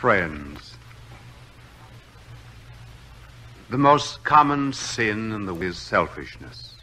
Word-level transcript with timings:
Friends, 0.00 0.74
the 3.70 3.78
most 3.78 4.22
common 4.24 4.74
sin 4.74 5.32
in 5.32 5.46
the 5.46 5.54
world 5.54 5.64
is 5.64 5.78
selfishness. 5.78 6.74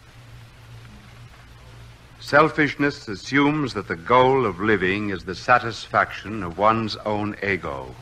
Selfishness 2.19 3.07
assumes 3.07 3.75
that 3.75 3.87
the 3.87 3.95
goal 3.95 4.47
of 4.47 4.59
living 4.59 5.11
is 5.11 5.23
the 5.23 5.35
satisfaction 5.35 6.41
of 6.41 6.57
one's 6.57 6.95
own 7.05 7.35
ego. 7.43 7.93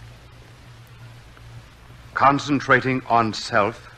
Concentrating 2.13 3.01
on 3.09 3.33
self, 3.33 3.93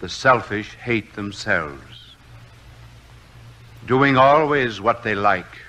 the 0.00 0.08
selfish 0.08 0.74
hate 0.74 1.14
themselves. 1.14 2.16
Doing 3.86 4.16
always 4.16 4.80
what 4.80 5.04
they 5.04 5.14
like, 5.14 5.60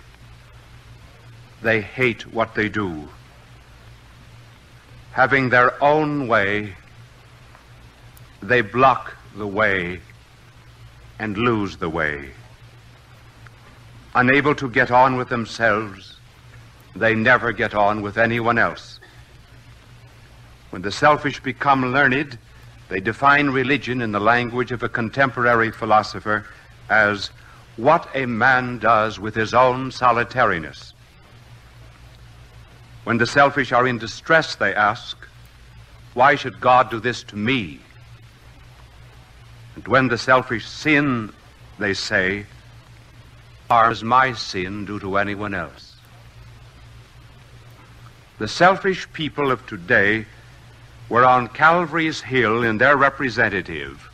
they 1.62 1.80
hate 1.80 2.34
what 2.34 2.56
they 2.56 2.70
do. 2.70 3.08
Having 5.18 5.50
their 5.50 5.84
own 5.84 6.28
way, 6.28 6.76
they 8.44 8.62
block 8.62 9.18
the 9.36 9.48
way 9.48 10.00
and 11.18 11.36
lose 11.36 11.76
the 11.76 11.90
way. 11.90 12.30
Unable 14.14 14.54
to 14.54 14.70
get 14.70 14.92
on 14.92 15.16
with 15.16 15.28
themselves, 15.30 16.20
they 16.96 17.16
never 17.16 17.52
get 17.52 17.74
on 17.74 18.04
with 18.04 18.20
anyone 18.20 18.60
else. 18.60 19.00
When 20.70 20.84
the 20.84 20.92
selfish 20.92 21.40
become 21.40 21.92
learned, 21.92 22.38
they 22.88 23.00
define 23.00 23.50
religion 23.50 24.04
in 24.04 24.12
the 24.12 24.20
language 24.20 24.72
of 24.72 24.84
a 24.84 24.90
contemporary 24.90 25.72
philosopher 25.72 26.46
as 26.92 27.32
what 27.78 28.08
a 28.14 28.28
man 28.28 28.78
does 28.78 29.20
with 29.20 29.34
his 29.34 29.56
own 29.56 29.92
solitariness. 29.92 30.94
When 33.08 33.18
the 33.18 33.26
selfish 33.26 33.72
are 33.72 33.88
in 33.88 34.00
distress, 34.00 34.56
they 34.56 34.76
ask, 34.76 35.16
Why 36.14 36.36
should 36.36 36.60
God 36.60 36.90
do 36.90 37.00
this 37.00 37.24
to 37.24 37.38
me? 37.38 37.80
And 39.76 39.88
when 39.88 40.10
the 40.10 40.18
selfish 40.18 40.68
sin, 40.68 41.32
they 41.80 41.94
say, 41.94 42.46
is 43.72 44.04
my 44.04 44.34
sin 44.34 44.84
due 44.84 45.00
to 45.00 45.16
anyone 45.16 45.54
else? 45.54 45.96
The 48.40 48.50
selfish 48.50 49.10
people 49.14 49.52
of 49.52 49.66
today 49.68 50.26
were 51.08 51.24
on 51.24 51.48
Calvary's 51.48 52.20
Hill 52.20 52.62
in 52.64 52.78
their 52.78 52.98
representative, 52.98 54.10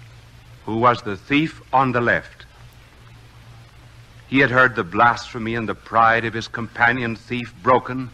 who 0.65 0.77
was 0.77 1.01
the 1.01 1.17
thief 1.17 1.63
on 1.73 1.93
the 1.93 2.01
left. 2.01 2.45
He 4.27 4.37
had 4.37 4.51
heard 4.51 4.75
the 4.75 4.83
blasphemy 4.83 5.55
and 5.55 5.67
the 5.67 5.73
pride 5.73 6.25
of 6.25 6.35
his 6.35 6.47
companion 6.47 7.15
thief 7.15 7.55
broken 7.63 8.11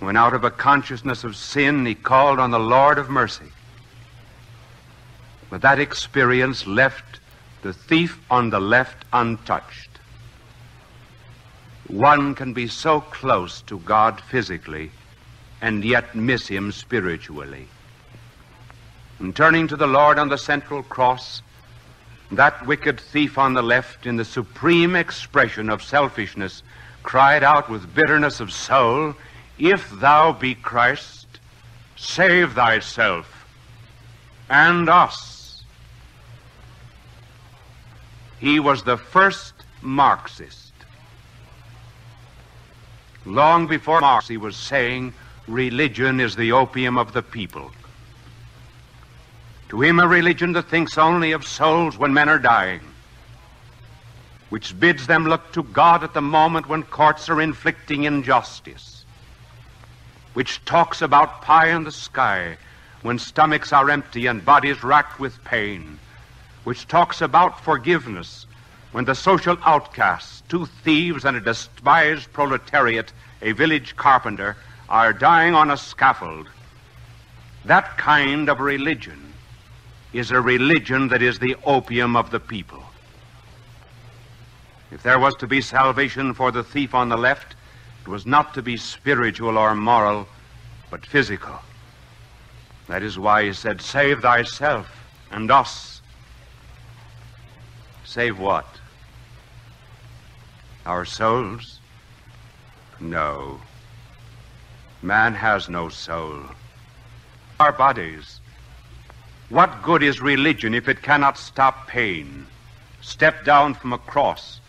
when, 0.00 0.16
out 0.16 0.34
of 0.34 0.44
a 0.44 0.50
consciousness 0.50 1.24
of 1.24 1.36
sin, 1.36 1.84
he 1.84 1.94
called 1.94 2.38
on 2.38 2.50
the 2.50 2.60
Lord 2.60 2.98
of 2.98 3.10
mercy. 3.10 3.52
But 5.50 5.62
that 5.62 5.80
experience 5.80 6.66
left 6.66 7.20
the 7.62 7.72
thief 7.72 8.20
on 8.30 8.50
the 8.50 8.60
left 8.60 9.04
untouched. 9.12 9.88
One 11.88 12.34
can 12.34 12.52
be 12.52 12.68
so 12.68 13.00
close 13.00 13.62
to 13.62 13.78
God 13.78 14.20
physically 14.20 14.90
and 15.60 15.84
yet 15.84 16.14
miss 16.14 16.46
him 16.46 16.70
spiritually. 16.70 17.66
And 19.18 19.34
turning 19.34 19.66
to 19.68 19.76
the 19.76 19.86
Lord 19.86 20.18
on 20.18 20.28
the 20.28 20.38
central 20.38 20.82
cross, 20.84 21.42
that 22.30 22.66
wicked 22.66 23.00
thief 23.00 23.38
on 23.38 23.54
the 23.54 23.62
left, 23.62 24.06
in 24.06 24.16
the 24.16 24.24
supreme 24.24 24.94
expression 24.94 25.70
of 25.70 25.82
selfishness, 25.82 26.62
cried 27.02 27.42
out 27.42 27.68
with 27.68 27.94
bitterness 27.94 28.38
of 28.38 28.52
soul, 28.52 29.14
If 29.58 29.90
thou 29.90 30.32
be 30.32 30.54
Christ, 30.54 31.26
save 31.96 32.52
thyself 32.52 33.46
and 34.48 34.88
us. 34.88 35.62
He 38.38 38.60
was 38.60 38.84
the 38.84 38.96
first 38.96 39.54
Marxist 39.82 40.68
long 43.28 43.66
before 43.66 44.00
Marx, 44.00 44.28
he 44.28 44.36
was 44.36 44.56
saying 44.56 45.12
religion 45.46 46.20
is 46.20 46.34
the 46.34 46.52
opium 46.52 46.98
of 46.98 47.12
the 47.12 47.22
people. 47.22 47.70
To 49.68 49.82
him, 49.82 50.00
a 50.00 50.08
religion 50.08 50.52
that 50.52 50.68
thinks 50.68 50.96
only 50.96 51.32
of 51.32 51.46
souls 51.46 51.98
when 51.98 52.14
men 52.14 52.28
are 52.28 52.38
dying, 52.38 52.80
which 54.48 54.78
bids 54.80 55.06
them 55.06 55.26
look 55.26 55.52
to 55.52 55.62
God 55.62 56.02
at 56.02 56.14
the 56.14 56.22
moment 56.22 56.68
when 56.68 56.82
courts 56.82 57.28
are 57.28 57.40
inflicting 57.40 58.04
injustice, 58.04 58.97
which 60.38 60.64
talks 60.64 61.02
about 61.02 61.42
pie 61.42 61.74
in 61.74 61.82
the 61.82 61.90
sky 61.90 62.56
when 63.02 63.18
stomachs 63.18 63.72
are 63.72 63.90
empty 63.90 64.26
and 64.26 64.44
bodies 64.44 64.84
racked 64.84 65.18
with 65.18 65.42
pain, 65.42 65.98
which 66.62 66.86
talks 66.86 67.20
about 67.20 67.64
forgiveness 67.64 68.46
when 68.92 69.04
the 69.04 69.16
social 69.16 69.58
outcasts, 69.64 70.44
two 70.48 70.64
thieves 70.84 71.24
and 71.24 71.36
a 71.36 71.40
despised 71.40 72.32
proletariat, 72.32 73.12
a 73.42 73.50
village 73.50 73.96
carpenter, 73.96 74.56
are 74.88 75.12
dying 75.12 75.56
on 75.56 75.72
a 75.72 75.76
scaffold, 75.76 76.46
that 77.64 77.98
kind 77.98 78.48
of 78.48 78.60
religion 78.60 79.32
is 80.12 80.30
a 80.30 80.40
religion 80.40 81.08
that 81.08 81.20
is 81.20 81.40
the 81.40 81.56
opium 81.64 82.14
of 82.14 82.30
the 82.30 82.38
people. 82.38 82.84
If 84.92 85.02
there 85.02 85.18
was 85.18 85.34
to 85.40 85.48
be 85.48 85.62
salvation 85.62 86.32
for 86.32 86.52
the 86.52 86.62
thief 86.62 86.94
on 86.94 87.08
the 87.08 87.18
left, 87.18 87.56
it 88.08 88.10
was 88.10 88.24
not 88.24 88.54
to 88.54 88.62
be 88.62 88.78
spiritual 88.78 89.58
or 89.58 89.74
moral, 89.74 90.26
but 90.90 91.04
physical. 91.04 91.60
That 92.86 93.02
is 93.02 93.18
why 93.18 93.44
he 93.44 93.52
said, 93.52 93.82
Save 93.82 94.22
thyself 94.22 94.88
and 95.30 95.50
us. 95.50 96.00
Save 98.06 98.38
what? 98.38 98.64
Our 100.86 101.04
souls? 101.04 101.80
No. 102.98 103.60
Man 105.02 105.34
has 105.34 105.68
no 105.68 105.90
soul. 105.90 106.44
Our 107.60 107.72
bodies. 107.72 108.40
What 109.50 109.82
good 109.82 110.02
is 110.02 110.22
religion 110.22 110.72
if 110.72 110.88
it 110.88 111.02
cannot 111.02 111.36
stop 111.36 111.86
pain, 111.88 112.46
step 113.02 113.44
down 113.44 113.74
from 113.74 113.92
a 113.92 113.98
cross, 113.98 114.60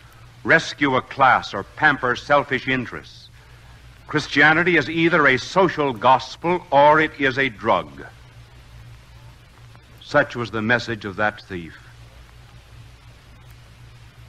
rescue 0.43 0.95
a 0.95 1.01
class, 1.01 1.53
or 1.53 1.63
pamper 1.63 2.15
selfish 2.15 2.67
interests? 2.67 3.29
Christianity 4.07 4.77
is 4.77 4.89
either 4.89 5.27
a 5.27 5.37
social 5.37 5.93
gospel 5.93 6.65
or 6.71 6.99
it 6.99 7.11
is 7.19 7.37
a 7.37 7.49
drug. 7.49 8.05
Such 10.01 10.35
was 10.35 10.49
the 10.49 10.61
message 10.61 11.05
of 11.05 11.17
that 11.17 11.41
thief. 11.41 11.77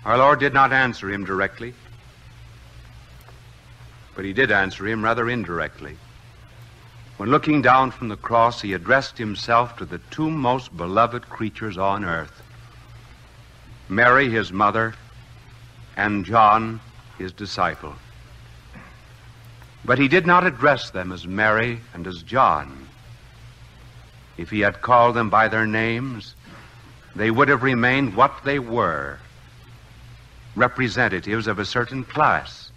Our 0.04 0.18
Lord 0.18 0.40
did 0.40 0.52
not 0.52 0.72
answer 0.72 1.10
him 1.10 1.24
directly, 1.24 1.74
but 4.14 4.24
he 4.24 4.32
did 4.32 4.50
answer 4.50 4.86
him 4.86 5.02
rather 5.02 5.30
indirectly. 5.30 5.96
When 7.16 7.30
looking 7.30 7.62
down 7.62 7.90
from 7.90 8.08
the 8.08 8.16
cross, 8.16 8.60
he 8.60 8.72
addressed 8.72 9.18
himself 9.18 9.76
to 9.76 9.84
the 9.84 9.98
two 10.10 10.30
most 10.30 10.74
beloved 10.76 11.28
creatures 11.28 11.78
on 11.78 12.04
earth 12.04 12.42
Mary, 13.90 14.30
his 14.30 14.52
mother, 14.52 14.94
and 16.00 16.24
John, 16.24 16.80
his 17.18 17.30
disciple. 17.30 17.94
But 19.84 19.98
he 19.98 20.08
did 20.08 20.26
not 20.26 20.46
address 20.46 20.88
them 20.88 21.12
as 21.12 21.26
Mary 21.26 21.80
and 21.92 22.06
as 22.06 22.22
John. 22.22 22.88
If 24.38 24.48
he 24.48 24.60
had 24.60 24.80
called 24.80 25.14
them 25.14 25.28
by 25.28 25.48
their 25.48 25.66
names, 25.66 26.34
they 27.14 27.30
would 27.30 27.48
have 27.48 27.62
remained 27.62 28.16
what 28.16 28.32
they 28.44 28.58
were 28.58 29.18
representatives 30.56 31.46
of 31.46 31.58
a 31.58 31.66
certain 31.66 32.04
class. 32.04 32.70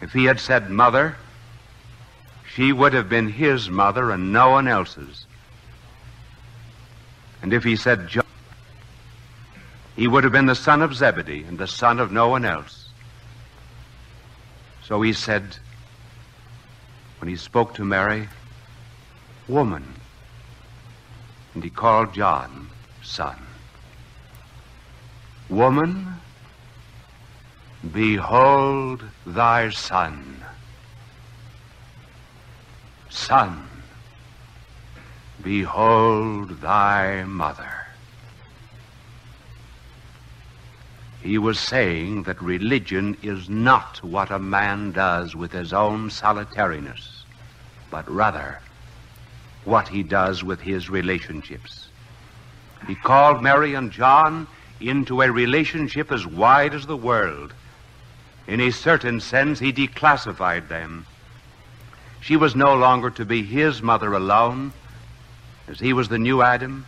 If 0.00 0.12
he 0.12 0.26
had 0.26 0.38
said 0.38 0.70
mother, 0.70 1.16
she 2.54 2.72
would 2.72 2.92
have 2.92 3.08
been 3.08 3.28
his 3.28 3.68
mother 3.68 4.12
and 4.12 4.32
no 4.32 4.50
one 4.50 4.68
else's. 4.68 5.26
And 7.42 7.52
if 7.52 7.64
he 7.64 7.74
said 7.74 8.06
John, 8.06 8.29
he 10.00 10.08
would 10.08 10.24
have 10.24 10.32
been 10.32 10.46
the 10.46 10.54
son 10.54 10.80
of 10.80 10.94
Zebedee 10.94 11.44
and 11.46 11.58
the 11.58 11.66
son 11.66 12.00
of 12.00 12.10
no 12.10 12.28
one 12.28 12.46
else. 12.46 12.88
So 14.82 15.02
he 15.02 15.12
said, 15.12 15.58
when 17.18 17.28
he 17.28 17.36
spoke 17.36 17.74
to 17.74 17.84
Mary, 17.84 18.26
woman. 19.46 19.84
And 21.52 21.62
he 21.62 21.68
called 21.68 22.14
John 22.14 22.70
son. 23.02 23.36
Woman, 25.50 26.14
Behold 27.92 29.04
thy 29.26 29.68
son. 29.68 30.42
Son, 33.10 33.68
behold 35.42 36.58
thy 36.62 37.24
mother. 37.24 37.79
He 41.22 41.36
was 41.36 41.60
saying 41.60 42.22
that 42.22 42.40
religion 42.40 43.16
is 43.22 43.48
not 43.48 44.02
what 44.02 44.30
a 44.30 44.38
man 44.38 44.92
does 44.92 45.36
with 45.36 45.52
his 45.52 45.72
own 45.72 46.10
solitariness. 46.10 47.24
but 47.90 48.08
rather 48.08 48.60
what 49.64 49.88
he 49.88 50.02
does 50.02 50.42
with 50.42 50.60
his 50.60 50.88
relationships. 50.88 51.88
He 52.86 52.94
called 52.94 53.42
Mary 53.42 53.74
and 53.74 53.90
John 53.90 54.46
into 54.80 55.20
a 55.20 55.30
relationship 55.30 56.10
as 56.10 56.26
wide 56.26 56.72
as 56.72 56.86
the 56.86 56.96
world. 56.96 57.52
In 58.46 58.60
a 58.60 58.70
certain 58.70 59.20
sense, 59.20 59.58
he 59.58 59.72
declassified 59.72 60.68
them. 60.68 61.04
She 62.20 62.36
was 62.36 62.56
no 62.56 62.74
longer 62.74 63.10
to 63.10 63.24
be 63.24 63.42
his 63.42 63.82
mother 63.82 64.14
alone. 64.14 64.72
As 65.68 65.78
he 65.78 65.92
was 65.92 66.08
the 66.08 66.18
new 66.18 66.42
Adam, 66.42 66.86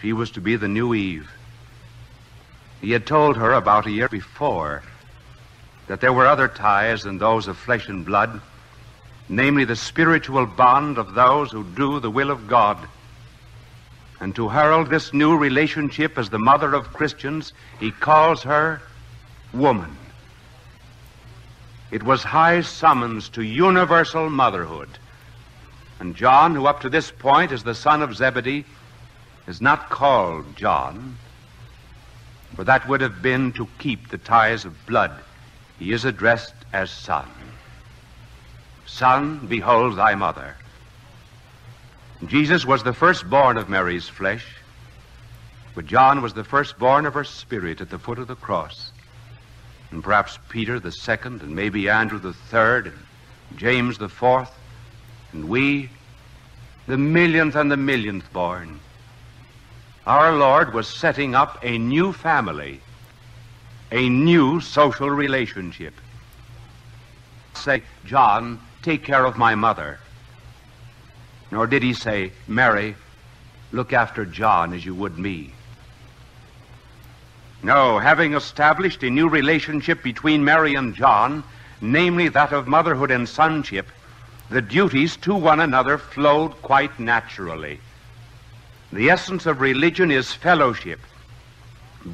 she 0.00 0.12
was 0.12 0.30
to 0.32 0.40
be 0.40 0.56
the 0.56 0.68
new 0.68 0.94
Eve. 0.94 1.30
He 2.84 2.90
had 2.90 3.06
told 3.06 3.38
her 3.38 3.54
about 3.54 3.86
a 3.86 3.90
year 3.90 4.10
before 4.10 4.82
that 5.86 6.02
there 6.02 6.12
were 6.12 6.26
other 6.26 6.48
ties 6.48 7.04
than 7.04 7.16
those 7.16 7.48
of 7.48 7.56
flesh 7.56 7.88
and 7.88 8.04
blood, 8.04 8.42
namely 9.26 9.64
the 9.64 9.74
spiritual 9.74 10.44
bond 10.44 10.98
of 10.98 11.14
those 11.14 11.50
who 11.50 11.64
do 11.64 11.98
the 11.98 12.10
will 12.10 12.30
of 12.30 12.46
God. 12.46 12.76
And 14.20 14.36
to 14.36 14.50
herald 14.50 14.90
this 14.90 15.14
new 15.14 15.34
relationship 15.34 16.18
as 16.18 16.28
the 16.28 16.38
mother 16.38 16.74
of 16.74 16.92
Christians, 16.92 17.54
he 17.80 17.90
calls 17.90 18.42
her 18.42 18.82
woman. 19.54 19.96
It 21.90 22.02
was 22.02 22.22
high 22.22 22.60
summons 22.60 23.30
to 23.30 23.42
universal 23.42 24.28
motherhood. 24.28 24.90
And 26.00 26.14
John, 26.14 26.54
who 26.54 26.66
up 26.66 26.82
to 26.82 26.90
this 26.90 27.10
point 27.10 27.50
is 27.50 27.62
the 27.62 27.74
son 27.74 28.02
of 28.02 28.14
Zebedee, 28.14 28.66
is 29.46 29.62
not 29.62 29.88
called 29.88 30.54
John, 30.54 31.16
for 32.54 32.64
that 32.64 32.88
would 32.88 33.00
have 33.00 33.22
been 33.22 33.52
to 33.52 33.68
keep 33.78 34.08
the 34.08 34.18
ties 34.18 34.64
of 34.64 34.86
blood. 34.86 35.12
He 35.78 35.92
is 35.92 36.04
addressed 36.04 36.54
as 36.72 36.90
son. 36.90 37.28
Son, 38.86 39.46
behold 39.46 39.96
thy 39.96 40.14
mother. 40.14 40.56
Jesus 42.26 42.64
was 42.64 42.82
the 42.82 42.92
firstborn 42.92 43.56
of 43.56 43.68
Mary's 43.68 44.08
flesh, 44.08 44.46
but 45.74 45.86
John 45.86 46.22
was 46.22 46.32
the 46.32 46.44
firstborn 46.44 47.06
of 47.06 47.14
her 47.14 47.24
spirit 47.24 47.80
at 47.80 47.90
the 47.90 47.98
foot 47.98 48.18
of 48.18 48.28
the 48.28 48.36
cross. 48.36 48.92
And 49.90 50.02
perhaps 50.02 50.38
Peter 50.48 50.78
the 50.78 50.92
second, 50.92 51.42
and 51.42 51.54
maybe 51.54 51.88
Andrew 51.88 52.18
the 52.18 52.32
third, 52.32 52.86
and 52.86 53.58
James 53.58 53.98
the 53.98 54.08
fourth, 54.08 54.52
and 55.32 55.48
we, 55.48 55.90
the 56.86 56.96
millionth 56.96 57.56
and 57.56 57.70
the 57.70 57.76
millionth 57.76 58.32
born. 58.32 58.78
Our 60.06 60.36
Lord 60.36 60.74
was 60.74 60.86
setting 60.86 61.34
up 61.34 61.58
a 61.62 61.78
new 61.78 62.12
family, 62.12 62.80
a 63.90 64.06
new 64.10 64.60
social 64.60 65.08
relationship. 65.08 65.94
Say, 67.54 67.82
John, 68.04 68.60
take 68.82 69.02
care 69.02 69.24
of 69.24 69.38
my 69.38 69.54
mother. 69.54 69.98
Nor 71.50 71.66
did 71.66 71.82
he 71.82 71.94
say, 71.94 72.32
Mary, 72.46 72.96
look 73.72 73.94
after 73.94 74.26
John 74.26 74.74
as 74.74 74.84
you 74.84 74.94
would 74.94 75.18
me. 75.18 75.54
No, 77.62 77.98
having 77.98 78.34
established 78.34 79.02
a 79.04 79.10
new 79.10 79.30
relationship 79.30 80.02
between 80.02 80.44
Mary 80.44 80.74
and 80.74 80.94
John, 80.94 81.42
namely 81.80 82.28
that 82.28 82.52
of 82.52 82.68
motherhood 82.68 83.10
and 83.10 83.26
sonship, 83.26 83.86
the 84.50 84.60
duties 84.60 85.16
to 85.18 85.34
one 85.34 85.60
another 85.60 85.96
flowed 85.96 86.50
quite 86.60 87.00
naturally. 87.00 87.80
The 88.94 89.10
essence 89.10 89.46
of 89.46 89.60
religion 89.60 90.12
is 90.12 90.32
fellowship, 90.32 91.00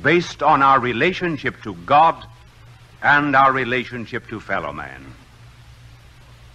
based 0.00 0.42
on 0.42 0.62
our 0.62 0.80
relationship 0.80 1.62
to 1.64 1.74
God 1.74 2.24
and 3.02 3.36
our 3.36 3.52
relationship 3.52 4.26
to 4.28 4.40
fellow 4.40 4.72
man. 4.72 5.04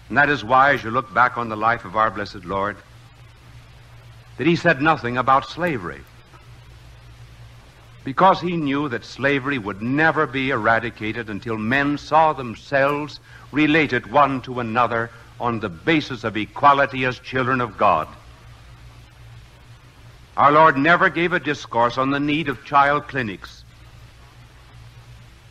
And 0.10 0.18
that 0.18 0.32
is 0.32 0.44
why, 0.44 0.74
as 0.74 0.84
you 0.84 0.90
look 0.90 1.14
back 1.14 1.38
on 1.38 1.50
the 1.50 1.56
life 1.56 1.86
of 1.86 1.96
our 1.96 2.10
blessed 2.10 2.44
Lord, 2.44 2.76
that 4.38 4.48
he 4.48 4.56
said 4.56 4.82
nothing 4.82 5.16
about 5.16 5.46
slavery. 5.46 6.02
Because 8.04 8.42
he 8.42 8.58
knew 8.58 8.90
that 8.90 9.06
slavery 9.06 9.60
would 9.60 9.84
never 9.84 10.26
be 10.26 10.50
eradicated 10.50 11.30
until 11.30 11.56
men 11.56 12.00
saw 12.00 12.34
themselves 12.34 13.20
related 13.52 14.12
one 14.12 14.42
to 14.42 14.60
another 14.60 15.12
on 15.40 15.60
the 15.60 15.70
basis 15.70 16.24
of 16.24 16.36
equality 16.36 17.06
as 17.06 17.20
children 17.20 17.62
of 17.62 17.78
God. 17.78 18.08
Our 20.38 20.52
Lord 20.52 20.78
never 20.78 21.10
gave 21.10 21.32
a 21.32 21.40
discourse 21.40 21.98
on 21.98 22.10
the 22.10 22.20
need 22.20 22.50
of 22.50 22.66
child 22.66 23.08
clinics. 23.08 23.64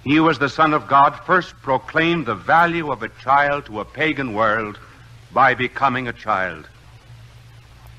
He 0.03 0.21
was 0.21 0.39
the 0.39 0.51
Son 0.51 0.75
of 0.75 0.87
God, 0.87 1.19
first 1.25 1.55
proclaimed 1.63 2.27
the 2.27 2.35
value 2.35 2.93
of 2.93 3.03
a 3.03 3.09
child 3.09 3.65
to 3.67 3.81
a 3.81 3.85
pagan 3.87 4.35
world 4.35 4.79
by 5.33 5.55
becoming 5.55 6.07
a 6.07 6.13
child. 6.13 6.69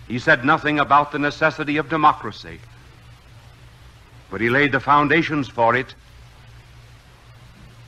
He 0.08 0.20
said 0.20 0.46
nothing 0.46 0.80
about 0.80 1.12
the 1.12 1.18
necessity 1.18 1.78
of 1.78 1.90
democracy, 1.90 2.60
but 4.30 4.40
he 4.40 4.52
laid 4.52 4.72
the 4.72 4.80
foundations 4.80 5.48
for 5.48 5.76
it 5.76 5.96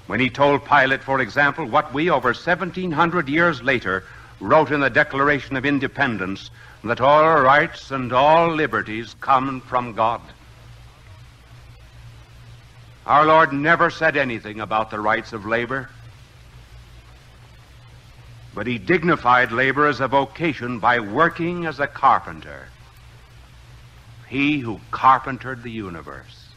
when 0.08 0.20
he 0.20 0.30
told 0.32 0.66
Pilate, 0.66 1.04
for 1.04 1.20
example, 1.20 1.66
what 1.66 1.94
we 1.94 2.10
over 2.10 2.30
1700 2.30 3.30
years 3.30 3.62
later 3.62 4.04
wrote 4.40 4.72
in 4.72 4.80
the 4.80 4.90
Declaration 4.90 5.56
of 5.56 5.66
Independence 5.66 6.50
that 6.84 7.02
all 7.02 7.42
rights 7.42 7.92
and 7.92 8.14
all 8.14 8.54
liberties 8.54 9.16
come 9.20 9.62
from 9.62 9.94
God. 9.94 10.22
Our 13.06 13.26
Lord 13.26 13.54
never 13.54 13.90
said 13.90 14.18
anything 14.18 14.60
about 14.60 14.92
the 14.92 15.00
rights 15.00 15.34
of 15.34 15.46
labor, 15.46 15.90
but 18.54 18.68
he 18.68 18.78
dignified 18.78 19.52
labor 19.52 19.88
as 19.88 20.02
a 20.02 20.08
vocation 20.08 20.80
by 20.80 21.00
working 21.00 21.66
as 21.66 21.80
a 21.80 21.88
carpenter. 21.88 22.68
He 24.28 24.60
who 24.60 24.82
carpentered 24.92 25.64
the 25.64 25.72
universe. 25.72 26.50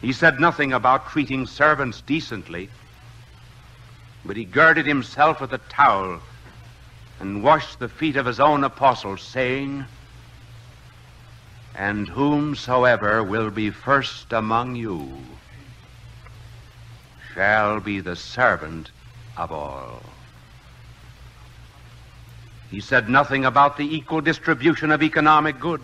He 0.00 0.12
said 0.12 0.38
nothing 0.38 0.72
about 0.72 1.10
treating 1.10 1.46
servants 1.46 2.00
decently, 2.02 2.70
but 4.24 4.36
he 4.36 4.44
girded 4.44 4.86
himself 4.86 5.40
with 5.40 5.52
a 5.52 5.58
towel 5.58 6.20
and 7.20 7.42
washed 7.42 7.78
the 7.78 7.88
feet 7.88 8.16
of 8.16 8.26
his 8.26 8.40
own 8.40 8.64
apostles, 8.64 9.22
saying, 9.22 9.84
and 11.74 12.08
whomsoever 12.08 13.22
will 13.22 13.50
be 13.50 13.70
first 13.70 14.32
among 14.32 14.76
you 14.76 15.18
shall 17.34 17.80
be 17.80 18.00
the 18.00 18.16
servant 18.16 18.90
of 19.36 19.52
all. 19.52 20.02
He 22.70 22.80
said 22.80 23.08
nothing 23.08 23.44
about 23.44 23.76
the 23.76 23.94
equal 23.94 24.22
distribution 24.22 24.90
of 24.90 25.02
economic 25.02 25.60
good, 25.60 25.82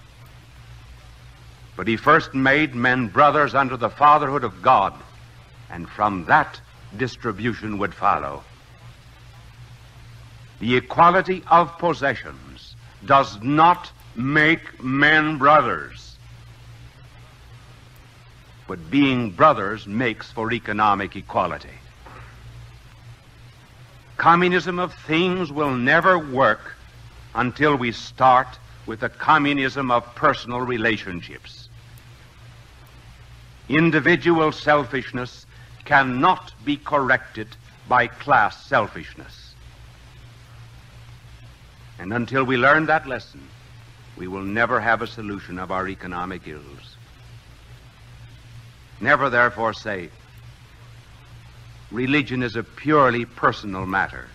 but 1.76 1.86
he 1.86 1.96
first 1.96 2.34
made 2.34 2.74
men 2.74 3.08
brothers 3.08 3.54
under 3.54 3.76
the 3.76 3.90
fatherhood 3.90 4.44
of 4.44 4.62
God, 4.62 4.94
and 5.70 5.88
from 5.88 6.24
that 6.24 6.60
distribution 6.96 7.78
would 7.78 7.94
follow. 7.94 8.42
The 10.62 10.76
equality 10.76 11.42
of 11.50 11.76
possessions 11.78 12.76
does 13.04 13.42
not 13.42 13.90
make 14.14 14.80
men 14.80 15.36
brothers. 15.36 16.16
But 18.68 18.88
being 18.88 19.32
brothers 19.32 19.88
makes 19.88 20.30
for 20.30 20.52
economic 20.52 21.16
equality. 21.16 21.80
Communism 24.16 24.78
of 24.78 24.94
things 24.94 25.50
will 25.50 25.74
never 25.74 26.16
work 26.16 26.76
until 27.34 27.74
we 27.74 27.90
start 27.90 28.56
with 28.86 29.00
the 29.00 29.08
communism 29.08 29.90
of 29.90 30.14
personal 30.14 30.60
relationships. 30.60 31.68
Individual 33.68 34.52
selfishness 34.52 35.44
cannot 35.84 36.52
be 36.64 36.76
corrected 36.76 37.48
by 37.88 38.06
class 38.06 38.64
selfishness. 38.64 39.41
And 42.02 42.12
until 42.12 42.42
we 42.42 42.56
learn 42.56 42.86
that 42.86 43.06
lesson, 43.06 43.40
we 44.16 44.26
will 44.26 44.42
never 44.42 44.80
have 44.80 45.02
a 45.02 45.06
solution 45.06 45.56
of 45.56 45.70
our 45.70 45.86
economic 45.86 46.48
ills. 46.48 46.96
Never, 49.00 49.30
therefore, 49.30 49.72
say, 49.72 50.10
religion 51.92 52.42
is 52.42 52.56
a 52.56 52.64
purely 52.64 53.24
personal 53.24 53.86
matter. 53.86 54.26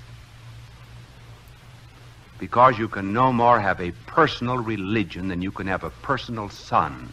Because 2.39 2.79
you 2.79 2.88
can 2.88 3.12
no 3.12 3.33
more 3.33 3.59
have 3.59 3.81
a 3.81 3.91
personal 4.05 4.59
religion 4.59 5.27
than 5.27 5.41
you 5.41 5.51
can 5.51 5.67
have 5.67 5.83
a 5.83 5.89
personal 5.89 6.47
sun 6.47 7.12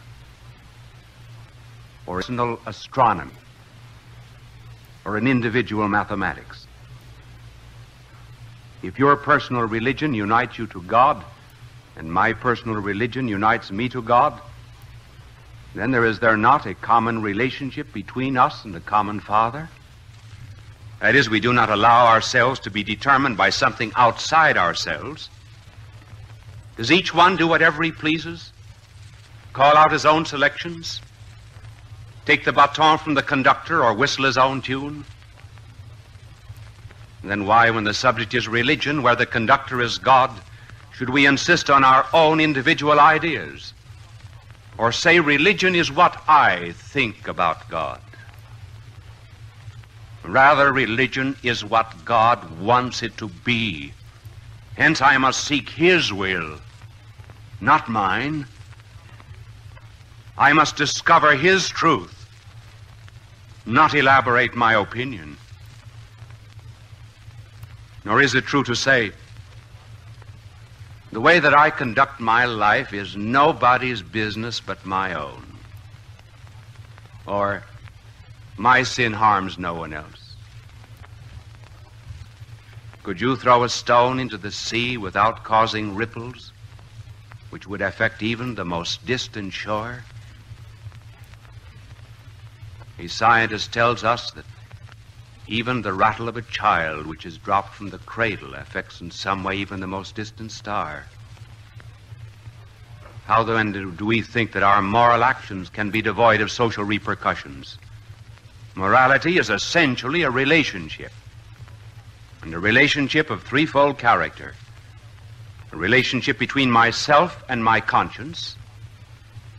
or 2.07 2.19
personal 2.19 2.61
astronomy 2.65 3.31
or 5.03 5.17
an 5.17 5.27
individual 5.27 5.89
mathematics. 5.89 6.64
If 8.85 8.99
your 8.99 9.15
personal 9.15 9.63
religion 9.63 10.13
unites 10.13 10.59
you 10.59 10.67
to 10.67 10.81
God, 10.83 11.25
and 11.95 12.13
my 12.13 12.33
personal 12.33 12.79
religion 12.79 13.27
unites 13.27 13.71
me 13.71 13.89
to 13.89 13.99
God, 13.99 14.39
then 15.73 15.89
there 15.89 16.05
is 16.05 16.19
there 16.19 16.37
not 16.37 16.67
a 16.67 16.75
common 16.75 17.23
relationship 17.23 17.91
between 17.91 18.37
us 18.37 18.63
and 18.63 18.75
a 18.75 18.79
common 18.79 19.21
Father? 19.21 19.69
That 20.99 21.15
is, 21.15 21.31
we 21.31 21.39
do 21.39 21.51
not 21.51 21.71
allow 21.71 22.05
ourselves 22.05 22.59
to 22.59 22.69
be 22.69 22.83
determined 22.83 23.37
by 23.37 23.49
something 23.49 23.91
outside 23.95 24.55
ourselves. 24.55 25.31
Does 26.77 26.91
each 26.91 27.11
one 27.11 27.37
do 27.37 27.47
whatever 27.47 27.81
he 27.81 27.91
pleases? 27.91 28.51
Call 29.51 29.75
out 29.75 29.91
his 29.91 30.05
own 30.05 30.25
selections? 30.25 31.01
Take 32.25 32.45
the 32.45 32.53
baton 32.53 32.99
from 32.99 33.15
the 33.15 33.23
conductor 33.23 33.83
or 33.83 33.95
whistle 33.95 34.25
his 34.25 34.37
own 34.37 34.61
tune? 34.61 35.05
Then 37.25 37.45
why, 37.47 37.71
when 37.71 37.83
the 37.83 37.93
subject 37.93 38.33
is 38.35 38.47
religion, 38.47 39.01
where 39.01 39.15
the 39.15 39.25
conductor 39.25 39.81
is 39.81 39.97
God, 39.97 40.29
should 40.93 41.09
we 41.09 41.25
insist 41.25 41.69
on 41.69 41.83
our 41.83 42.05
own 42.13 42.39
individual 42.39 42.99
ideas? 42.99 43.73
Or 44.77 44.91
say 44.91 45.19
religion 45.19 45.73
is 45.73 45.91
what 45.91 46.21
I 46.27 46.73
think 46.73 47.27
about 47.27 47.67
God? 47.67 47.99
Rather, 50.23 50.71
religion 50.71 51.35
is 51.43 51.65
what 51.65 52.05
God 52.05 52.59
wants 52.59 53.01
it 53.01 53.17
to 53.17 53.27
be. 53.27 53.91
Hence, 54.77 55.01
I 55.01 55.17
must 55.17 55.45
seek 55.45 55.69
His 55.69 56.13
will, 56.13 56.59
not 57.59 57.89
mine. 57.89 58.45
I 60.37 60.53
must 60.53 60.75
discover 60.75 61.35
His 61.35 61.69
truth, 61.69 62.27
not 63.65 63.95
elaborate 63.95 64.55
my 64.55 64.73
opinion. 64.73 65.37
Nor 68.05 68.21
is 68.21 68.35
it 68.35 68.45
true 68.45 68.63
to 68.63 68.75
say, 68.75 69.11
the 71.11 71.19
way 71.19 71.39
that 71.39 71.53
I 71.53 71.71
conduct 71.71 72.19
my 72.19 72.45
life 72.45 72.93
is 72.93 73.15
nobody's 73.15 74.01
business 74.01 74.59
but 74.59 74.85
my 74.85 75.13
own. 75.15 75.43
Or, 77.25 77.63
my 78.57 78.83
sin 78.83 79.13
harms 79.13 79.57
no 79.57 79.73
one 79.73 79.93
else. 79.93 80.35
Could 83.03 83.19
you 83.21 83.35
throw 83.35 83.63
a 83.63 83.69
stone 83.69 84.19
into 84.19 84.37
the 84.37 84.51
sea 84.51 84.97
without 84.97 85.43
causing 85.43 85.95
ripples, 85.95 86.51
which 87.49 87.67
would 87.67 87.81
affect 87.81 88.21
even 88.21 88.55
the 88.55 88.65
most 88.65 89.05
distant 89.05 89.53
shore? 89.53 90.03
A 92.99 93.07
scientist 93.07 93.71
tells 93.73 94.03
us 94.03 94.31
that 94.31 94.45
even 95.47 95.81
the 95.81 95.93
rattle 95.93 96.27
of 96.27 96.37
a 96.37 96.41
child 96.41 97.05
which 97.05 97.25
is 97.25 97.37
dropped 97.37 97.75
from 97.75 97.89
the 97.89 97.97
cradle 97.99 98.55
affects 98.55 99.01
in 99.01 99.11
some 99.11 99.43
way 99.43 99.57
even 99.57 99.79
the 99.79 99.87
most 99.87 100.15
distant 100.15 100.51
star. 100.51 101.05
How 103.25 103.43
then 103.43 103.95
do 103.95 104.05
we 104.05 104.21
think 104.21 104.51
that 104.53 104.63
our 104.63 104.81
moral 104.81 105.23
actions 105.23 105.69
can 105.69 105.89
be 105.89 106.01
devoid 106.01 106.41
of 106.41 106.51
social 106.51 106.83
repercussions? 106.83 107.77
Morality 108.75 109.37
is 109.37 109.49
essentially 109.49 110.23
a 110.23 110.29
relationship, 110.29 111.11
and 112.41 112.53
a 112.53 112.59
relationship 112.59 113.29
of 113.29 113.43
threefold 113.43 113.97
character 113.97 114.53
a 115.75 115.77
relationship 115.77 116.39
between 116.39 116.71
myself 116.71 117.43
and 117.49 117.61
my 117.61 117.81
conscience, 117.81 118.55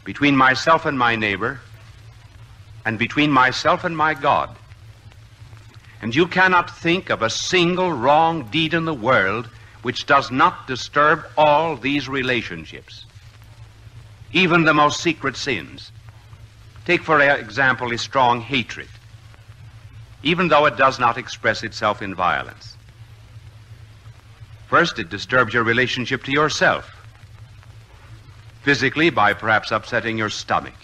between 0.05 0.35
myself 0.35 0.87
and 0.87 0.99
my 0.99 1.15
neighbor, 1.15 1.61
and 2.87 2.99
between 2.99 3.31
myself 3.31 3.85
and 3.85 3.95
my 3.95 4.15
God. 4.15 4.49
And 6.07 6.15
you 6.15 6.29
cannot 6.29 6.71
think 6.71 7.11
of 7.11 7.21
a 7.21 7.29
single 7.29 7.91
wrong 7.91 8.49
deed 8.53 8.75
in 8.75 8.85
the 8.85 8.95
world 8.95 9.49
which 9.83 10.07
does 10.07 10.31
not 10.31 10.69
disturb 10.69 11.27
all 11.37 11.75
these 11.75 12.09
relationships, 12.09 13.05
even 14.33 14.63
the 14.63 14.73
most 14.73 15.01
secret 15.01 15.37
sins. 15.37 15.91
Take, 16.85 17.03
for 17.03 17.21
example, 17.21 17.93
a 17.93 17.99
strong 17.99 18.41
hatred 18.41 18.87
even 20.23 20.47
though 20.47 20.67
it 20.67 20.77
does 20.77 21.01
not 21.01 21.19
express 21.19 21.65
itself 21.65 22.01
in 22.01 22.15
violence. 22.15 22.77
First, 24.69 25.01
it 25.01 25.11
disturbs 25.11 25.55
your 25.55 25.65
relationship 25.65 26.23
to 26.23 26.31
yourself, 26.31 26.89
physically, 28.63 29.11
by 29.11 29.33
perhaps 29.33 29.73
upsetting 29.73 30.17
your 30.17 30.31
stomach, 30.31 30.79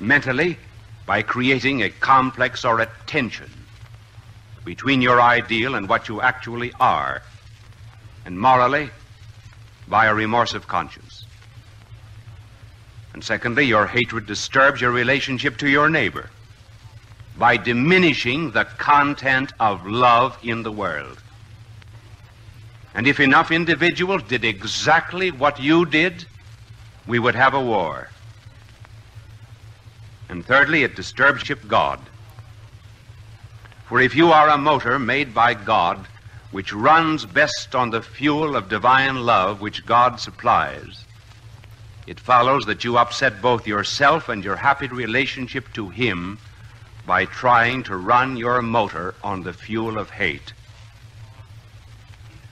mentally, 0.00 0.58
by 1.06 1.22
creating 1.22 1.84
a 1.84 1.90
complex 1.90 2.64
or 2.64 2.80
a 2.80 2.90
tension 3.06 3.48
between 4.66 5.00
your 5.00 5.22
ideal 5.22 5.76
and 5.76 5.88
what 5.88 6.08
you 6.08 6.20
actually 6.20 6.72
are, 6.80 7.22
and 8.26 8.38
morally, 8.38 8.90
by 9.86 10.06
a 10.06 10.14
remorse 10.14 10.54
of 10.54 10.66
conscience. 10.66 11.24
And 13.14 13.22
secondly, 13.22 13.62
your 13.64 13.86
hatred 13.86 14.26
disturbs 14.26 14.80
your 14.80 14.90
relationship 14.90 15.56
to 15.58 15.68
your 15.68 15.88
neighbor 15.88 16.28
by 17.38 17.56
diminishing 17.56 18.50
the 18.50 18.64
content 18.64 19.52
of 19.60 19.86
love 19.86 20.36
in 20.42 20.64
the 20.64 20.72
world. 20.72 21.22
And 22.92 23.06
if 23.06 23.20
enough 23.20 23.52
individuals 23.52 24.24
did 24.24 24.44
exactly 24.44 25.30
what 25.30 25.60
you 25.60 25.86
did, 25.86 26.26
we 27.06 27.20
would 27.20 27.36
have 27.36 27.54
a 27.54 27.60
war. 27.60 28.10
And 30.28 30.44
thirdly, 30.44 30.82
it 30.82 30.96
disturbs 30.96 31.42
ship 31.42 31.68
God. 31.68 32.00
For 33.86 34.00
if 34.00 34.16
you 34.16 34.32
are 34.32 34.48
a 34.48 34.58
motor 34.58 34.98
made 34.98 35.32
by 35.32 35.54
God, 35.54 36.08
which 36.50 36.72
runs 36.72 37.24
best 37.24 37.72
on 37.72 37.90
the 37.90 38.02
fuel 38.02 38.56
of 38.56 38.68
divine 38.68 39.24
love 39.24 39.60
which 39.60 39.86
God 39.86 40.18
supplies, 40.18 41.04
it 42.04 42.18
follows 42.18 42.64
that 42.66 42.82
you 42.82 42.98
upset 42.98 43.40
both 43.40 43.64
yourself 43.64 44.28
and 44.28 44.44
your 44.44 44.56
happy 44.56 44.88
relationship 44.88 45.72
to 45.74 45.88
Him 45.88 46.38
by 47.06 47.26
trying 47.26 47.84
to 47.84 47.96
run 47.96 48.36
your 48.36 48.60
motor 48.60 49.14
on 49.22 49.44
the 49.44 49.52
fuel 49.52 49.98
of 49.98 50.10
hate. 50.10 50.52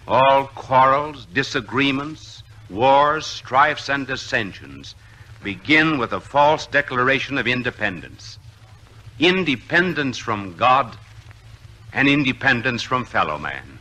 All 0.06 0.46
quarrels, 0.46 1.26
disagreements, 1.26 2.44
wars, 2.70 3.26
strifes, 3.26 3.88
and 3.88 4.06
dissensions 4.06 4.94
begin 5.42 5.98
with 5.98 6.12
a 6.12 6.20
false 6.20 6.68
declaration 6.68 7.38
of 7.38 7.48
independence. 7.48 8.38
Independence 9.18 10.16
from 10.16 10.56
God 10.56 10.96
and 11.94 12.08
independence 12.08 12.82
from 12.82 13.04
fellow 13.04 13.38
man. 13.38 13.78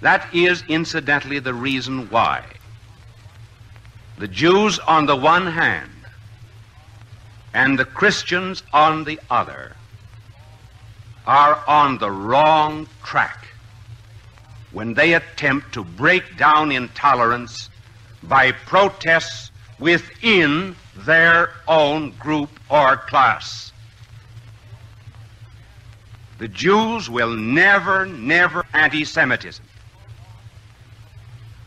That 0.00 0.26
is, 0.34 0.64
incidentally, 0.68 1.40
the 1.40 1.54
reason 1.54 2.08
why 2.08 2.44
the 4.18 4.28
Jews, 4.28 4.78
on 4.80 5.06
the 5.06 5.16
one 5.16 5.46
hand, 5.46 5.90
and 7.52 7.78
the 7.78 7.84
Christians 7.84 8.62
on 8.72 9.04
the 9.04 9.18
other 9.30 9.72
are 11.26 11.62
on 11.66 11.98
the 11.98 12.10
wrong 12.10 12.86
track 13.04 13.48
when 14.70 14.94
they 14.94 15.14
attempt 15.14 15.72
to 15.74 15.84
break 15.84 16.36
down 16.36 16.72
intolerance 16.72 17.68
by 18.22 18.52
protests 18.52 19.50
within 19.78 20.74
their 20.96 21.50
own 21.68 22.10
group 22.12 22.50
or 22.70 22.96
class. 22.96 23.71
The 26.42 26.48
Jews 26.48 27.08
will 27.08 27.36
never, 27.36 28.04
never 28.04 28.66
anti 28.72 29.04
Semitism. 29.04 29.64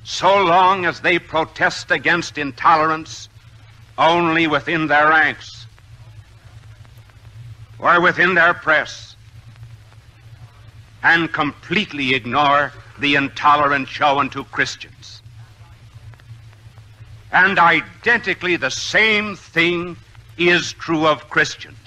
So 0.03 0.43
long 0.43 0.85
as 0.85 0.99
they 0.99 1.17
protest 1.17 1.91
against 1.91 2.37
intolerance 2.37 3.29
only 3.97 4.47
within 4.47 4.87
their 4.87 5.07
ranks 5.07 5.65
or 7.79 8.01
within 8.01 8.35
their 8.35 8.53
press 8.53 9.15
and 11.01 11.31
completely 11.31 12.13
ignore 12.13 12.73
the 12.99 13.15
intolerance 13.15 13.87
shown 13.87 14.29
to 14.31 14.43
Christians. 14.43 15.21
And 17.31 17.57
identically 17.59 18.57
the 18.57 18.71
same 18.71 19.37
thing 19.37 19.95
is 20.37 20.73
true 20.73 21.07
of 21.07 21.29
Christians. 21.29 21.84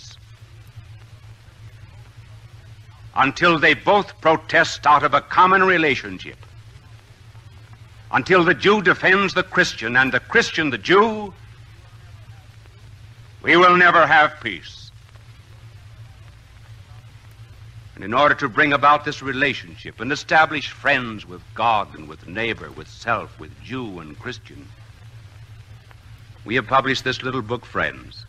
Until 3.18 3.58
they 3.58 3.74
both 3.74 4.20
protest 4.20 4.86
out 4.86 5.02
of 5.02 5.12
a 5.12 5.20
common 5.20 5.64
relationship. 5.64 6.38
Until 8.12 8.44
the 8.44 8.54
Jew 8.54 8.80
defends 8.80 9.34
the 9.34 9.42
Christian 9.42 9.96
and 9.96 10.12
the 10.12 10.20
Christian 10.20 10.70
the 10.70 10.78
Jew, 10.78 11.34
we 13.42 13.56
will 13.56 13.76
never 13.76 14.06
have 14.06 14.40
peace. 14.40 14.90
And 17.96 18.04
in 18.04 18.14
order 18.14 18.36
to 18.36 18.48
bring 18.48 18.72
about 18.72 19.04
this 19.04 19.20
relationship 19.20 19.98
and 19.98 20.12
establish 20.12 20.70
friends 20.70 21.26
with 21.26 21.42
God 21.54 21.98
and 21.98 22.08
with 22.08 22.28
neighbor, 22.28 22.70
with 22.70 22.86
self, 22.86 23.36
with 23.40 23.50
Jew 23.64 23.98
and 23.98 24.16
Christian, 24.16 24.68
we 26.44 26.54
have 26.54 26.68
published 26.68 27.02
this 27.02 27.24
little 27.24 27.42
book, 27.42 27.66
Friends. 27.66 28.24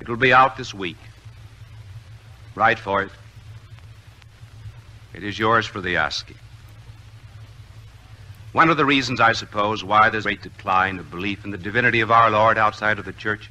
It 0.00 0.08
will 0.08 0.16
be 0.16 0.32
out 0.32 0.56
this 0.56 0.72
week. 0.72 0.96
Write 2.54 2.78
for 2.78 3.02
it. 3.02 3.10
It 5.14 5.24
is 5.24 5.38
yours 5.38 5.66
for 5.66 5.80
the 5.80 5.96
asking. 5.96 6.36
One 8.52 8.68
of 8.68 8.76
the 8.76 8.84
reasons, 8.84 9.20
I 9.20 9.32
suppose, 9.32 9.82
why 9.82 10.10
there's 10.10 10.26
a 10.26 10.28
great 10.28 10.42
decline 10.42 10.98
of 10.98 11.10
belief 11.10 11.44
in 11.44 11.50
the 11.50 11.58
divinity 11.58 12.00
of 12.00 12.10
our 12.10 12.30
Lord 12.30 12.58
outside 12.58 12.98
of 12.98 13.04
the 13.04 13.12
church 13.12 13.50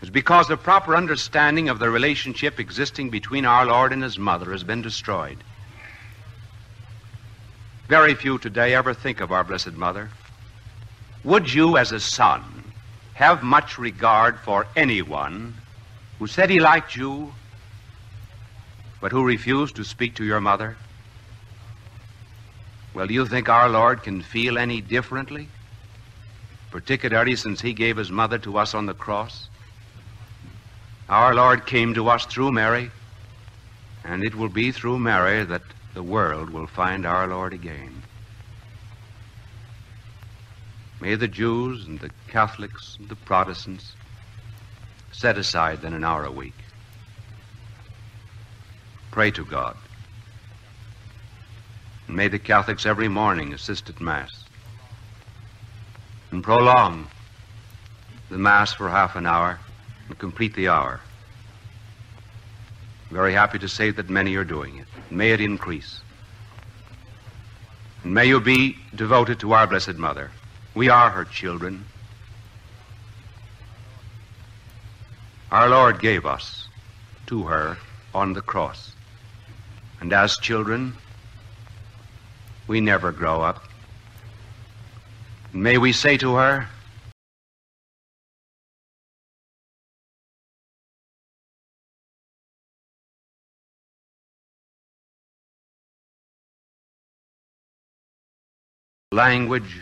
is 0.00 0.10
because 0.10 0.46
the 0.46 0.56
proper 0.56 0.94
understanding 0.94 1.68
of 1.68 1.78
the 1.78 1.90
relationship 1.90 2.60
existing 2.60 3.10
between 3.10 3.44
our 3.44 3.66
Lord 3.66 3.92
and 3.92 4.02
his 4.02 4.18
mother 4.18 4.52
has 4.52 4.62
been 4.62 4.82
destroyed. 4.82 5.38
Very 7.88 8.14
few 8.14 8.38
today 8.38 8.74
ever 8.74 8.94
think 8.94 9.20
of 9.20 9.32
our 9.32 9.44
Blessed 9.44 9.72
Mother. 9.72 10.10
Would 11.24 11.52
you, 11.52 11.76
as 11.76 11.90
a 11.90 12.00
son, 12.00 12.72
have 13.14 13.42
much 13.42 13.78
regard 13.78 14.38
for 14.38 14.66
anyone 14.76 15.54
who 16.18 16.26
said 16.26 16.50
he 16.50 16.60
liked 16.60 16.94
you, 16.94 17.32
but 19.04 19.12
who 19.12 19.22
refused 19.22 19.76
to 19.76 19.84
speak 19.84 20.14
to 20.14 20.24
your 20.24 20.40
mother? 20.40 20.78
Well, 22.94 23.06
do 23.06 23.12
you 23.12 23.26
think 23.26 23.50
our 23.50 23.68
Lord 23.68 24.02
can 24.02 24.22
feel 24.22 24.56
any 24.56 24.80
differently? 24.80 25.46
Particularly 26.70 27.36
since 27.36 27.60
he 27.60 27.74
gave 27.74 27.98
his 27.98 28.10
mother 28.10 28.38
to 28.38 28.56
us 28.56 28.74
on 28.74 28.86
the 28.86 28.94
cross? 28.94 29.50
Our 31.10 31.34
Lord 31.34 31.66
came 31.66 31.92
to 31.92 32.08
us 32.08 32.24
through 32.24 32.52
Mary, 32.52 32.90
and 34.04 34.24
it 34.24 34.34
will 34.34 34.48
be 34.48 34.72
through 34.72 34.98
Mary 35.00 35.44
that 35.44 35.60
the 35.92 36.02
world 36.02 36.48
will 36.48 36.66
find 36.66 37.04
our 37.04 37.26
Lord 37.26 37.52
again. 37.52 38.02
May 41.02 41.14
the 41.16 41.28
Jews 41.28 41.84
and 41.84 42.00
the 42.00 42.10
Catholics 42.28 42.96
and 42.98 43.10
the 43.10 43.16
Protestants 43.16 43.96
set 45.12 45.36
aside 45.36 45.82
then 45.82 45.92
an 45.92 46.04
hour 46.04 46.24
a 46.24 46.32
week. 46.32 46.63
Pray 49.14 49.30
to 49.30 49.44
God. 49.44 49.76
And 52.08 52.16
may 52.16 52.26
the 52.26 52.40
Catholics 52.40 52.84
every 52.84 53.06
morning 53.06 53.54
assist 53.54 53.88
at 53.88 54.00
Mass 54.00 54.44
and 56.32 56.42
prolong 56.42 57.06
the 58.28 58.38
Mass 58.38 58.72
for 58.72 58.88
half 58.88 59.14
an 59.14 59.24
hour 59.24 59.60
and 60.08 60.18
complete 60.18 60.56
the 60.56 60.66
hour. 60.66 61.00
Very 63.12 63.32
happy 63.32 63.60
to 63.60 63.68
say 63.68 63.92
that 63.92 64.10
many 64.10 64.34
are 64.34 64.42
doing 64.42 64.78
it. 64.78 64.88
May 65.12 65.30
it 65.30 65.40
increase. 65.40 66.00
And 68.02 68.14
may 68.14 68.26
you 68.26 68.40
be 68.40 68.76
devoted 68.96 69.38
to 69.38 69.52
our 69.52 69.68
Blessed 69.68 69.94
Mother. 69.94 70.32
We 70.74 70.88
are 70.88 71.10
her 71.10 71.24
children. 71.24 71.84
Our 75.52 75.68
Lord 75.68 76.00
gave 76.00 76.26
us 76.26 76.66
to 77.26 77.44
her 77.44 77.78
on 78.12 78.32
the 78.32 78.42
cross. 78.42 78.93
And 80.04 80.12
as 80.12 80.36
children, 80.36 80.92
we 82.66 82.82
never 82.82 83.10
grow 83.10 83.40
up. 83.40 83.64
May 85.50 85.78
we 85.78 85.92
say 85.92 86.18
to 86.18 86.34
her, 86.34 86.68
language 99.10 99.80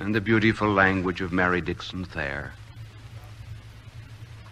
and 0.00 0.12
the 0.12 0.20
beautiful 0.20 0.72
language 0.72 1.20
of 1.20 1.32
Mary 1.32 1.60
Dixon 1.60 2.04
Thayer. 2.04 2.50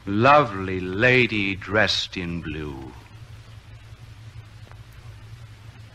Lovely 0.06 0.78
lady 0.78 1.56
dressed 1.56 2.16
in 2.16 2.42
blue, 2.42 2.92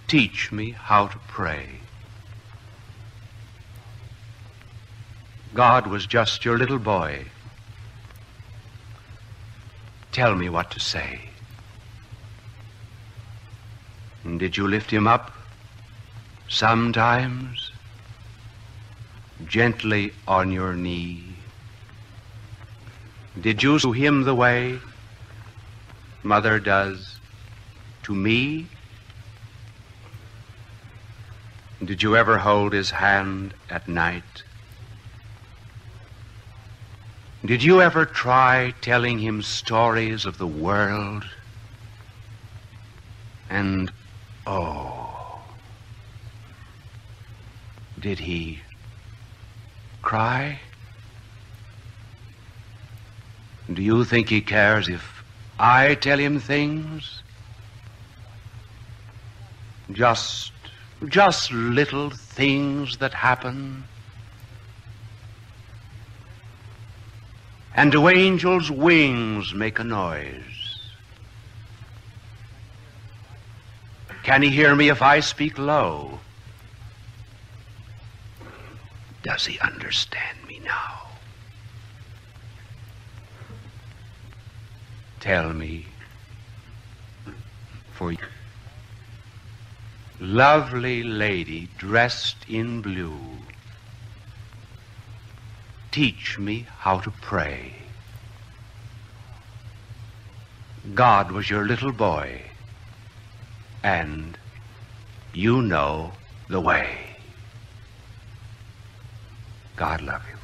teach 0.09 0.51
me 0.51 0.71
how 0.71 1.07
to 1.07 1.17
pray. 1.27 1.79
God 5.53 5.87
was 5.87 6.05
just 6.05 6.43
your 6.43 6.57
little 6.57 6.79
boy. 6.79 7.25
Tell 10.11 10.35
me 10.35 10.49
what 10.49 10.71
to 10.71 10.79
say. 10.79 11.21
And 14.25 14.37
did 14.37 14.57
you 14.57 14.67
lift 14.67 14.91
him 14.91 15.07
up 15.07 15.31
sometimes? 16.49 17.71
gently 19.45 20.13
on 20.27 20.51
your 20.51 20.73
knee. 20.73 21.23
Did 23.39 23.63
you 23.63 23.79
show 23.79 23.91
him 23.91 24.23
the 24.23 24.35
way 24.35 24.79
mother 26.23 26.59
does 26.59 27.17
to 28.03 28.13
me? 28.13 28.67
Did 31.83 32.03
you 32.03 32.17
ever 32.17 32.39
hold 32.39 32.73
his 32.73 32.91
hand 32.91 33.53
at 33.69 33.87
night? 33.87 34.43
Did 37.45 37.63
you 37.63 37.81
ever 37.81 38.05
try 38.05 38.73
telling 38.81 39.19
him 39.19 39.41
stories 39.41 40.25
of 40.25 40.37
the 40.37 40.47
world? 40.47 41.25
And, 43.49 43.91
oh, 44.45 45.41
did 47.97 48.19
he 48.19 48.59
cry? 50.01 50.59
Do 53.73 53.81
you 53.81 54.03
think 54.03 54.27
he 54.27 54.41
cares 54.41 54.89
if 54.89 55.23
I 55.57 55.95
tell 55.95 56.19
him 56.19 56.39
things? 56.39 57.21
Just, 59.93 60.51
just 61.07 61.51
little 61.51 62.09
things 62.09 62.97
that 62.97 63.13
happen. 63.13 63.85
And 67.75 67.91
do 67.91 68.09
angels' 68.09 68.69
wings 68.69 69.53
make 69.53 69.79
a 69.79 69.83
noise? 69.83 70.59
Can 74.23 74.41
he 74.41 74.49
hear 74.49 74.75
me 74.75 74.89
if 74.89 75.01
I 75.01 75.21
speak 75.21 75.57
low? 75.57 76.19
Does 79.23 79.45
he 79.45 79.57
understand 79.59 80.37
me 80.47 80.59
now? 80.63 81.07
Tell 85.19 85.53
me, 85.53 85.85
for 87.93 88.11
you. 88.11 88.17
Lovely 90.21 91.01
lady 91.01 91.69
dressed 91.77 92.35
in 92.49 92.81
blue, 92.81 93.17
teach 95.91 96.37
me 96.37 96.67
how 96.79 96.99
to 96.99 97.09
pray. 97.09 97.71
God 100.93 101.31
was 101.31 101.49
your 101.49 101.65
little 101.65 101.93
boy, 101.93 102.41
and 103.81 104.37
you 105.33 105.61
know 105.61 106.11
the 106.49 106.59
way. 106.59 107.15
God 109.77 110.01
love 110.01 110.23
you. 110.29 110.38